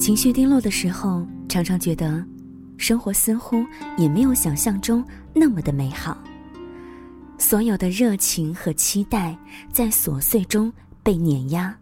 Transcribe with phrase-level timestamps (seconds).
[0.00, 2.24] 情绪低落的时候，常常觉得，
[2.78, 3.62] 生活似乎
[3.98, 6.16] 也没有想象中那么的美好。
[7.36, 9.36] 所有的热情和期待
[9.70, 11.76] 在琐碎中被碾压，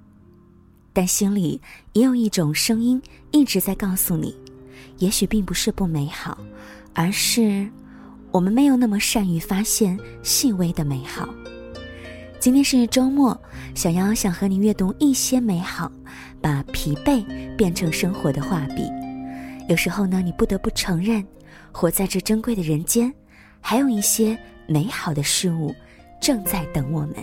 [0.93, 1.61] 但心里
[1.93, 4.35] 也有一种声音一直在告诉你：，
[4.98, 6.37] 也许并不是不美好，
[6.95, 7.69] 而是
[8.32, 11.28] 我们没有那么善于发现细微的美好。
[12.41, 13.38] 今天是周末，
[13.74, 15.91] 小妖想和你阅读一些美好，
[16.41, 17.24] 把疲惫
[17.56, 18.88] 变成生活的画笔。
[19.69, 21.24] 有时候呢，你不得不承认，
[21.73, 23.12] 活在这珍贵的人间，
[23.61, 24.38] 还有一些。
[24.70, 25.74] 美好的事物
[26.20, 27.14] 正在等我们。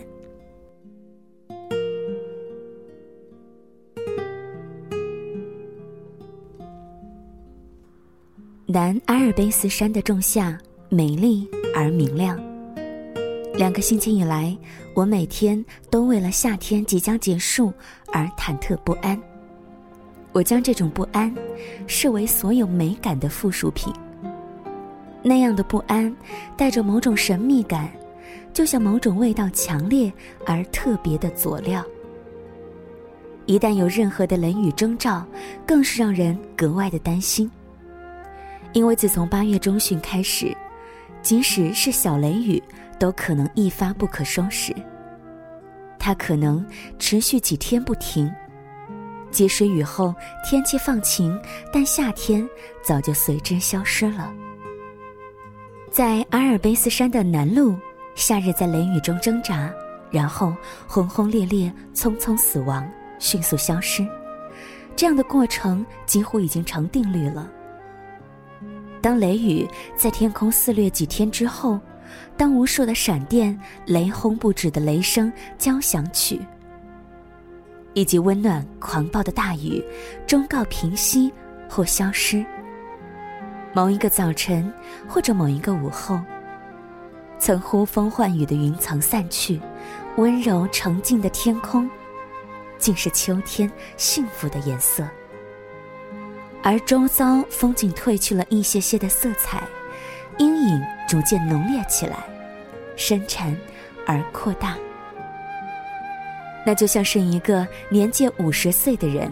[8.65, 10.57] 南阿尔卑斯山的仲夏
[10.89, 12.54] 美丽而明亮。
[13.57, 14.55] 两个星期以来，
[14.93, 17.71] 我每天都为了夏天即将结束
[18.11, 19.17] 而忐忑不安。
[20.33, 21.33] 我将这种不安
[21.87, 23.93] 视为所有美感的附属品。
[25.23, 26.13] 那样的不安，
[26.57, 27.89] 带着某种神秘感，
[28.53, 30.11] 就像某种味道强烈
[30.45, 31.81] 而特别的佐料。
[33.45, 35.25] 一旦有任何的雷雨征兆，
[35.65, 37.49] 更是让人格外的担心。
[38.73, 40.53] 因为自从八月中旬开始，
[41.21, 42.61] 即使是小雷雨，
[42.99, 44.75] 都可能一发不可收拾。
[45.97, 46.65] 它可能
[46.99, 48.31] 持续几天不停，
[49.31, 50.13] 即使雨后
[50.47, 51.39] 天气放晴，
[51.73, 52.47] 但夏天
[52.83, 54.31] 早就随之消失了。
[55.89, 57.75] 在阿尔卑斯山的南麓，
[58.15, 59.71] 夏日在雷雨中挣扎，
[60.11, 60.53] 然后
[60.87, 62.87] 轰轰烈烈、匆匆死亡，
[63.17, 64.05] 迅速消失。
[64.95, 67.49] 这样的过程几乎已经成定律了。
[69.01, 71.79] 当雷雨在天空肆虐几天之后，
[72.37, 76.39] 当无数的闪电、雷轰不止的雷声交响曲，
[77.93, 79.83] 以及温暖狂暴的大雨
[80.27, 81.31] 终告平息
[81.69, 82.45] 或消失。
[83.73, 84.71] 某一个早晨，
[85.07, 86.19] 或者某一个午后，
[87.37, 89.59] 曾呼风唤雨的云层散去，
[90.15, 91.89] 温柔澄净的天空，
[92.77, 95.05] 竟是秋天幸福的颜色。
[96.63, 99.61] 而周遭风景褪去了一些些的色彩，
[100.37, 102.17] 阴影逐渐浓烈起来，
[102.95, 103.57] 深沉
[104.05, 104.75] 而扩大。
[106.65, 109.31] 那就像是一个年届五十岁的人，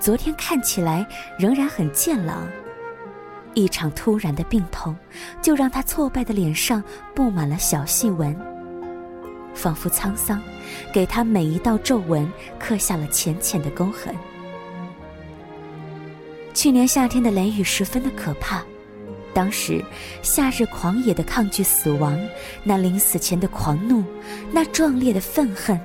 [0.00, 1.06] 昨天看起来
[1.38, 2.48] 仍然很健朗。
[3.54, 4.96] 一场突然的病痛，
[5.42, 6.82] 就让他挫败的脸上
[7.14, 8.34] 布满了小细纹，
[9.54, 10.40] 仿佛沧桑，
[10.92, 12.26] 给他每一道皱纹
[12.58, 14.14] 刻下了浅浅的沟痕。
[16.54, 18.62] 去年夏天的雷雨十分的可怕，
[19.34, 19.84] 当时
[20.22, 22.18] 夏日狂野的抗拒死亡，
[22.62, 24.04] 那临死前的狂怒，
[24.50, 25.80] 那壮烈的愤恨，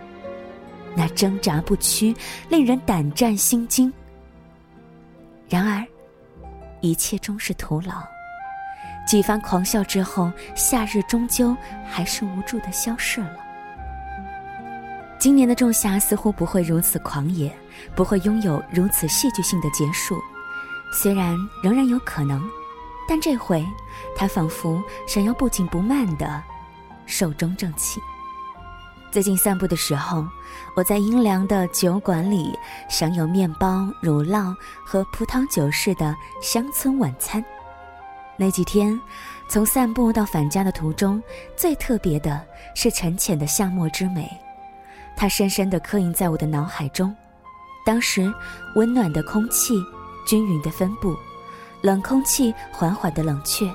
[0.95, 2.15] 那挣扎不屈，
[2.49, 3.91] 令人胆战心惊。
[5.49, 5.85] 然而。
[6.79, 8.03] 一切终是徒劳。
[9.07, 11.57] 几番狂笑之后，夏日终究
[11.89, 13.35] 还是无助的消逝了。
[15.17, 17.51] 今年的仲夏似乎不会如此狂野，
[17.95, 20.21] 不会拥有如此戏剧性的结束。
[20.93, 22.47] 虽然仍然有可能，
[23.07, 23.65] 但这回，
[24.15, 26.43] 他仿佛想要不紧不慢的
[27.05, 28.03] 寿终正寝。
[29.09, 30.27] 最近散步的时候，
[30.75, 32.53] 我在阴凉的酒馆里
[32.89, 34.53] 享有面包、乳酪
[34.85, 37.43] 和葡萄酒式的乡村晚餐。
[38.35, 38.99] 那几天，
[39.47, 41.23] 从散步到返家的途中，
[41.55, 42.45] 最特别的
[42.75, 44.29] 是沉潜的夏末之美，
[45.15, 47.15] 它深深地刻印在我的脑海中。
[47.85, 48.31] 当时，
[48.75, 49.73] 温暖的空气
[50.27, 51.15] 均匀的分布，
[51.81, 53.69] 冷空气缓缓的冷却。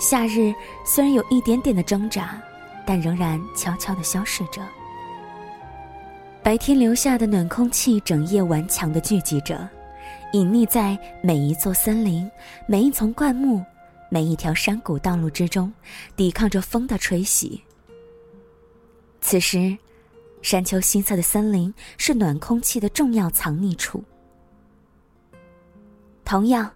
[0.00, 2.40] 夏日虽然有一点点的挣扎。
[2.88, 4.66] 但仍然悄悄地消逝着。
[6.42, 9.68] 白天留下的暖空气，整夜顽强地聚集着，
[10.32, 12.26] 隐匿在每一座森林、
[12.66, 13.62] 每一丛灌木、
[14.08, 15.70] 每一条山谷道路之中，
[16.16, 17.62] 抵抗着风的吹袭。
[19.20, 19.76] 此时，
[20.40, 24.02] 山丘西侧的森林是暖空气的重要藏匿处。
[26.24, 26.72] 同样。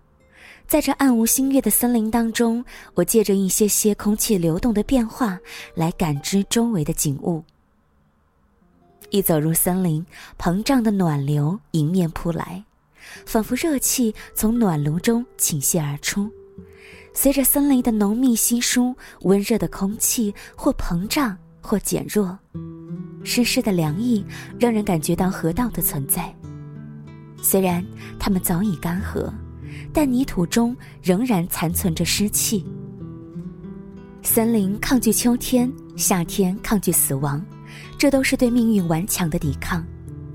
[0.73, 2.65] 在这暗无星月的森林当中，
[2.95, 5.39] 我借着一些些空气流动的变化
[5.75, 7.45] 来感知周围的景物。
[9.11, 10.03] 一走入森林，
[10.39, 12.65] 膨胀的暖流迎面扑来，
[13.27, 16.27] 仿佛热气从暖炉中倾泻而出。
[17.13, 22.39] 随着森林的浓密稀疏，温热的空气或膨胀或减弱，
[23.23, 24.25] 湿湿的凉意
[24.59, 26.35] 让人感觉到河道的存在。
[27.43, 27.85] 虽然
[28.19, 29.31] 它们早已干涸。
[29.93, 32.65] 但泥土中仍然残存着湿气。
[34.23, 37.45] 森林抗拒秋天，夏天抗拒死亡，
[37.99, 39.85] 这都是对命运顽强的抵抗。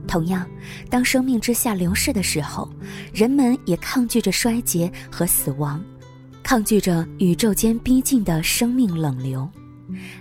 [0.07, 0.47] 同样，
[0.89, 2.69] 当生命之下流逝的时候，
[3.13, 5.83] 人们也抗拒着衰竭和死亡，
[6.43, 9.49] 抗拒着宇宙间逼近的生命冷流，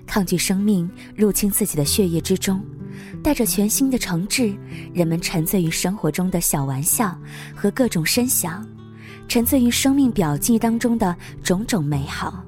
[0.06, 2.60] 抗拒生命入侵自己的血液之中。
[3.22, 4.56] 带着全新的诚挚，
[4.94, 7.16] 人们沉醉于生活中的小玩笑
[7.54, 8.66] 和各种声响，
[9.28, 12.44] 沉醉于生命表记当中的种种美好，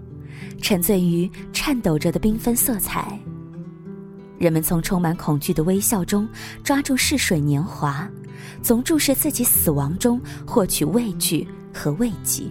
[0.62, 3.18] 沉醉于颤抖着的缤纷色彩。
[4.38, 6.28] 人们从充满恐惧的微笑中
[6.62, 8.08] 抓住逝水年华，
[8.62, 12.44] 从注视自己死亡中获取畏惧和慰藉，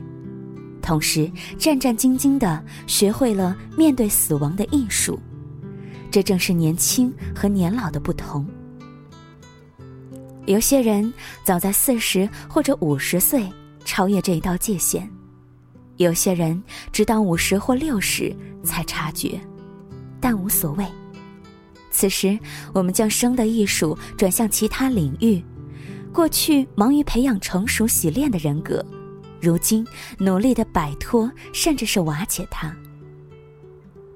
[0.81, 5.17] 同时战战兢兢地学会了面对死亡的艺术。
[6.11, 8.45] 这正是年轻和年老的不同。
[10.45, 11.13] 有些人
[11.43, 13.45] 早在四十或者五十岁
[13.87, 15.09] 超越这一道界限，
[15.95, 16.61] 有些人
[16.91, 19.39] 直到五十或六十才察觉，
[20.19, 20.85] 但无所谓。
[21.89, 22.37] 此时，
[22.73, 25.41] 我们将生的艺术转向其他领域。
[26.13, 28.85] 过去忙于培养成熟洗练的人格，
[29.39, 29.87] 如今
[30.19, 32.75] 努力的摆脱，甚至是瓦解它。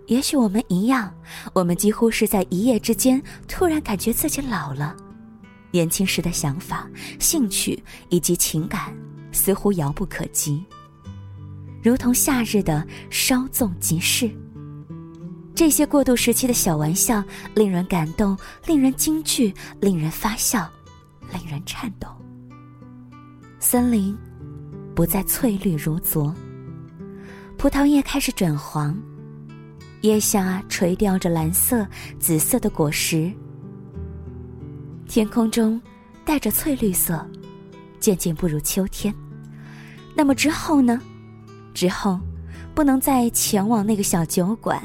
[0.07, 1.13] 也许我们一样，
[1.53, 4.95] 我们几乎是在一夜之间突然感觉自己老了。
[5.71, 6.89] 年轻时的想法、
[7.19, 8.93] 兴趣以及情感
[9.31, 10.63] 似乎遥不可及，
[11.81, 14.29] 如同夏日的稍纵即逝。
[15.53, 17.23] 这些过渡时期的小玩笑，
[17.53, 20.67] 令人感动，令人惊惧，令人发笑，
[21.31, 22.07] 令人颤抖。
[23.59, 24.17] 森林
[24.95, 26.33] 不再翠绿如昨，
[27.57, 28.97] 葡萄叶开始转黄。
[30.01, 31.87] 叶下垂钓着蓝色、
[32.19, 33.31] 紫色的果实，
[35.07, 35.79] 天空中
[36.25, 37.23] 带着翠绿色，
[37.99, 39.13] 渐渐步入秋天。
[40.15, 41.01] 那么之后呢？
[41.73, 42.19] 之后，
[42.75, 44.81] 不能再前往那个小酒馆，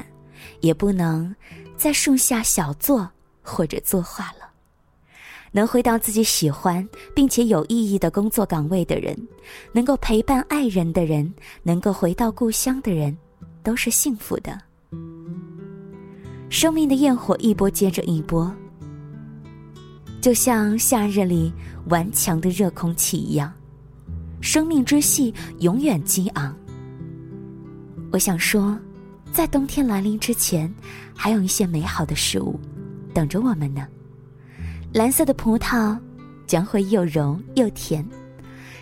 [0.61, 1.35] 也不能
[1.75, 3.09] 在树下小坐
[3.41, 4.47] 或者作画了。
[5.51, 9.17] 能回到自己喜欢并且有意义的工作岗位的人，
[9.71, 11.33] 能够陪伴爱人的人，
[11.63, 13.17] 能够回到故乡的人，
[13.63, 14.61] 都是幸福的。
[16.49, 18.53] 生命的焰火一波接着一波，
[20.21, 21.51] 就像夏日里
[21.89, 23.51] 顽强的热空气一样，
[24.47, 26.55] 生命之气永远激昂。
[28.13, 28.79] 我想说，
[29.29, 30.73] 在冬天来临之前，
[31.13, 32.57] 还有一些美好的事物
[33.13, 33.85] 等着我们呢。
[34.93, 35.99] 蓝色的葡萄
[36.45, 38.07] 将会又柔又甜，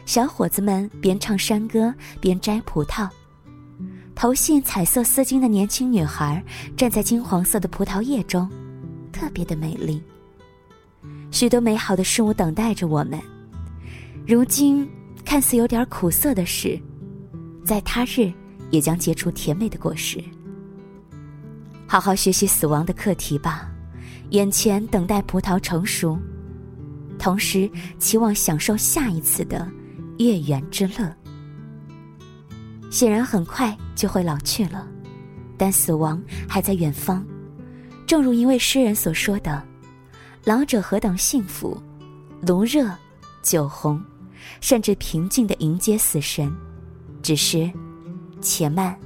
[0.06, 1.91] 小伙子们边唱山歌
[2.21, 3.09] 边摘葡萄。
[4.13, 6.44] 头系彩色丝巾的年轻女孩
[6.77, 8.47] 站在金黄色的葡萄叶中，
[9.12, 10.00] 特别的美丽。
[11.31, 13.19] 许多美好的事物等待着我们。
[14.27, 14.88] 如今
[15.25, 16.80] 看似有点苦涩的事，
[17.66, 18.31] 在他日
[18.69, 20.24] 也将结出甜美的果实。
[21.88, 23.69] 好好学习死亡的课题吧，
[24.30, 26.18] 眼前等待葡萄成熟，
[27.18, 29.69] 同时期望享受下一次的
[30.19, 31.13] 月圆之乐。
[32.92, 34.88] 显然很快就会老去了，
[35.57, 37.25] 但死亡还在远方。
[38.07, 39.62] 正如一位诗人所说的
[40.45, 41.75] ：“老者何等幸福，
[42.45, 42.89] 炉热，
[43.42, 44.01] 酒红，
[44.62, 46.53] 甚至平静的迎接死神。
[47.21, 47.71] 只是，
[48.42, 48.97] 且慢，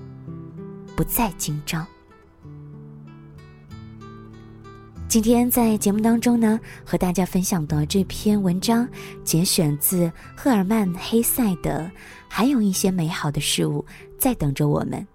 [0.96, 1.86] 不再惊张。”
[5.08, 8.88] 今天在节目当中呢，和大家分享的这篇文章，
[9.24, 11.90] 节选自赫尔曼·黑塞的。
[12.32, 13.84] 还有一些美好的事物
[14.20, 15.06] 在等着我们，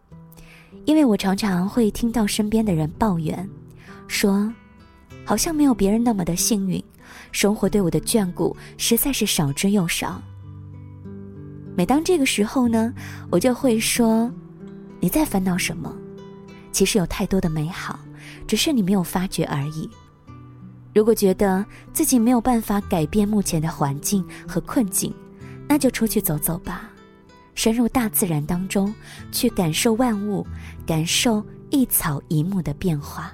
[0.84, 3.48] 因为我常常会听到身边的人抱怨，
[4.08, 4.52] 说，
[5.24, 6.82] 好像没有别人那么的幸运，
[7.34, 10.22] 生活对我的眷顾实在是少之又少。
[11.76, 12.94] 每当这个时候呢，
[13.28, 14.32] 我就会说，
[15.00, 15.92] 你在烦恼什么？
[16.70, 17.98] 其实有太多的美好。
[18.46, 19.88] 只是你没有发觉而已。
[20.94, 25.12] 如果觉得自己没有办法改变目前的环境和困境，
[25.66, 26.90] 那就出去走走吧，
[27.54, 28.94] 深入大自然当中，
[29.32, 30.46] 去感受万物，
[30.86, 33.32] 感受一草一木的变化。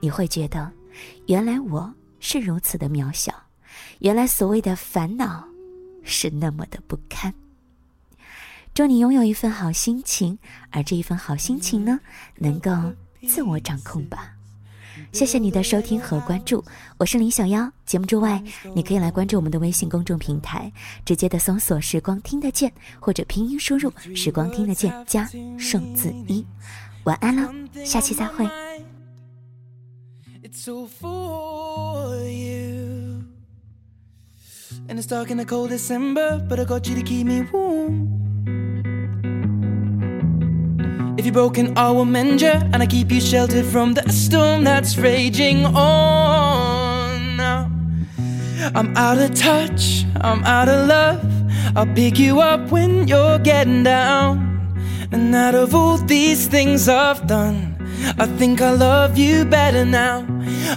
[0.00, 0.70] 你会觉得，
[1.26, 3.34] 原来我是如此的渺小，
[3.98, 5.44] 原来所谓的烦恼，
[6.04, 7.34] 是那么的不堪。
[8.72, 10.38] 祝你拥有一份好心情，
[10.70, 11.98] 而这一份好心情呢，
[12.36, 12.70] 能够。
[13.28, 14.32] 自我掌控吧，
[15.12, 16.64] 谢谢你的收听和关注，
[16.96, 17.70] 我是林小妖。
[17.84, 18.42] 节目之外，
[18.74, 20.72] 你可以来关注我们的微信公众平台，
[21.04, 26.42] 直接的搜索“时光听得见”或者拼音输入“时光听得见”加数字一。
[27.04, 27.52] 晚安喽，
[27.84, 28.48] 下期再会。
[41.20, 44.96] If you're broken, I will mend you, and I keep you sheltered from the storm that's
[44.96, 47.36] raging on.
[47.36, 47.70] Now,
[48.74, 51.22] I'm out of touch, I'm out of love.
[51.76, 54.48] I'll pick you up when you're getting down.
[55.12, 57.69] And out of all these things I've done,
[58.18, 60.26] I think I love you better now.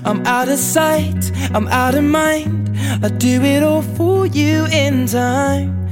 [0.05, 2.75] I'm out of sight, I'm out of mind.
[3.03, 5.87] I do it all for you in time.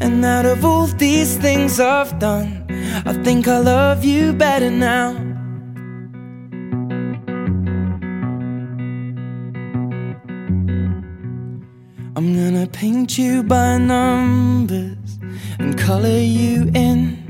[0.00, 2.66] And out of all these things I've done,
[3.06, 5.10] I think I love you better now.
[12.14, 15.18] I'm gonna paint you by numbers
[15.58, 17.21] and color you in.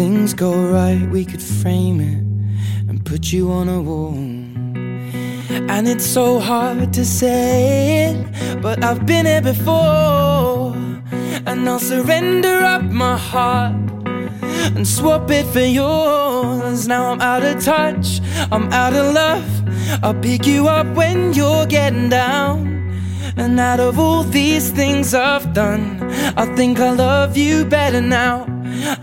[0.00, 4.14] Things go right, we could frame it and put you on a wall.
[4.14, 10.72] And it's so hard to say it, but I've been here before.
[11.44, 13.76] And I'll surrender up my heart
[14.74, 16.88] and swap it for yours.
[16.88, 20.02] Now I'm out of touch, I'm out of love.
[20.02, 22.79] I'll pick you up when you're getting down.
[23.36, 26.02] And out of all these things I've done,
[26.36, 28.46] I think I love you better now.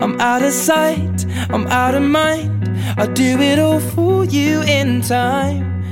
[0.00, 2.68] I'm out of sight, I'm out of mind.
[2.96, 5.82] I'll do it all for you in time.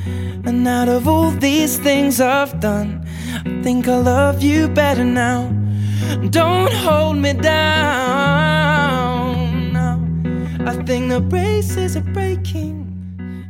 [0.44, 3.04] And out of all these things I've done,
[3.44, 5.52] I think I love you better now.
[6.30, 7.52] Don't hold me down
[9.72, 9.98] now.
[10.64, 12.86] I think the braces are breaking,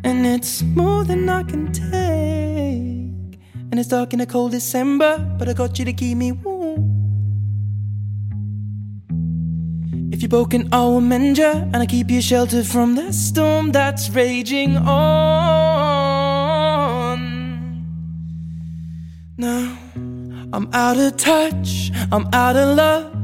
[0.05, 2.06] and it's more than I can take.
[3.77, 6.81] And it's dark in a cold December, but I got you to keep me warm.
[10.11, 14.09] If you're broken, I'll mend you, and I keep you sheltered from the storm that's
[14.09, 14.87] raging on.
[19.37, 19.77] Now
[20.55, 23.15] I'm out of touch, I'm out of love.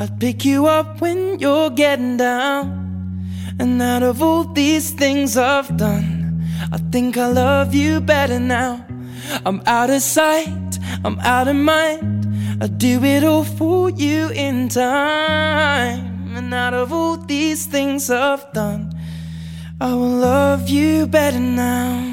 [0.00, 3.24] I'd pick you up when you're getting down.
[3.60, 6.42] And out of all these things I've done,
[6.72, 8.84] I think I love you better now.
[9.44, 12.26] I'm out of sight, I'm out of mind.
[12.62, 16.36] I do it all for you in time.
[16.36, 18.92] And out of all these things I've done,
[19.80, 22.11] I will love you better now.